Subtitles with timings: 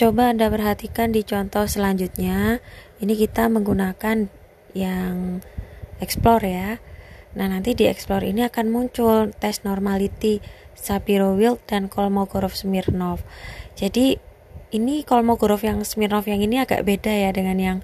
[0.00, 2.64] Coba Anda perhatikan di contoh selanjutnya.
[3.04, 4.32] Ini kita menggunakan
[4.72, 5.44] yang
[6.00, 6.80] explore ya.
[7.36, 10.40] Nah, nanti di explore ini akan muncul tes normality
[10.72, 13.20] Sapiro-Wheel dan Kolmogorov-Smirnov.
[13.76, 14.16] Jadi
[14.72, 17.78] ini Kolmogorov yang Smirnov yang ini agak beda ya dengan yang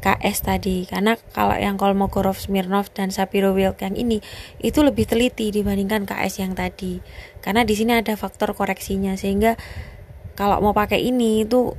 [0.00, 4.24] KS tadi karena kalau yang Kolmogorov Smirnov dan Sapiro Wilk yang ini
[4.64, 7.04] itu lebih teliti dibandingkan KS yang tadi
[7.44, 9.60] karena di sini ada faktor koreksinya sehingga
[10.34, 11.74] kalau mau pakai ini itu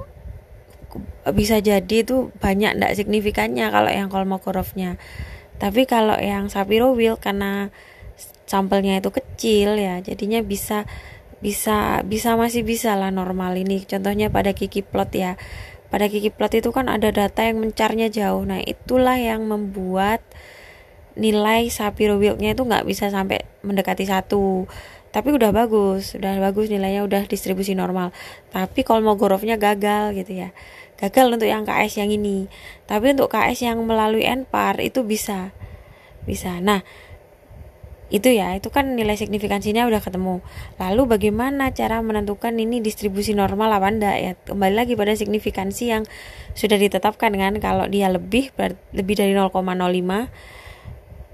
[1.32, 5.00] bisa jadi itu banyak tidak signifikannya kalau yang Kolmogorovnya
[5.62, 7.70] tapi kalau yang Sapiro Wheel karena
[8.50, 10.90] sampelnya itu kecil ya jadinya bisa
[11.42, 13.84] bisa bisa masih bisa lah normal ini.
[13.84, 15.36] Contohnya pada kiki plot ya.
[15.90, 18.46] Pada kiki plot itu kan ada data yang mencarnya jauh.
[18.46, 20.24] Nah itulah yang membuat
[21.20, 24.70] nilai Sapiro Wheel-nya itu nggak bisa sampai mendekati satu
[25.12, 28.16] tapi udah bagus udah bagus nilainya udah distribusi normal.
[28.52, 30.50] Tapi Kolmogorovnya gagal gitu ya.
[30.96, 32.48] Gagal untuk yang KS yang ini.
[32.88, 35.52] Tapi untuk KS yang melalui NPAR itu bisa.
[36.24, 36.64] Bisa.
[36.64, 36.82] Nah
[38.12, 40.44] itu ya itu kan nilai signifikansinya udah ketemu.
[40.80, 44.32] Lalu bagaimana cara menentukan ini distribusi normal apa enggak ya?
[44.48, 46.04] Kembali lagi pada signifikansi yang
[46.52, 48.52] sudah ditetapkan kan kalau dia lebih
[48.92, 49.56] lebih dari 0,05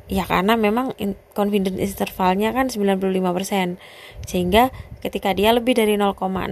[0.08, 0.96] ya karena memang
[1.36, 3.76] confidence intervalnya kan 95%
[4.24, 4.72] sehingga
[5.04, 6.48] ketika dia lebih dari 0,05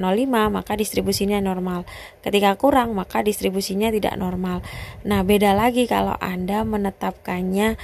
[0.52, 1.88] maka distribusinya normal.
[2.20, 4.60] Ketika kurang maka distribusinya tidak normal.
[5.08, 7.80] Nah beda lagi kalau Anda menetapkannya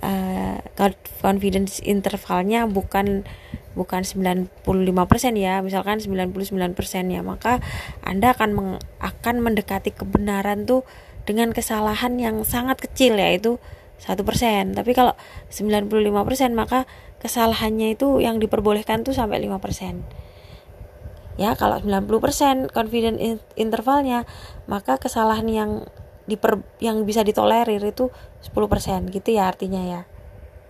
[0.00, 0.56] uh,
[1.20, 3.28] confidence intervalnya bukan
[3.76, 4.50] bukan 95%
[5.36, 5.60] ya.
[5.60, 6.34] Misalkan 99%
[7.12, 7.60] ya maka
[8.02, 10.82] Anda akan meng, akan mendekati kebenaran tuh
[11.28, 13.60] dengan kesalahan yang sangat kecil yaitu
[14.00, 14.72] satu persen.
[14.72, 15.12] Tapi kalau
[15.52, 16.88] 95% maka
[17.20, 20.28] kesalahannya itu yang diperbolehkan tuh sampai 5%
[21.40, 23.16] ya kalau 90% confident
[23.56, 24.28] intervalnya
[24.68, 25.70] maka kesalahan yang
[26.28, 28.12] diper yang bisa ditolerir itu
[28.44, 30.00] 10% gitu ya artinya ya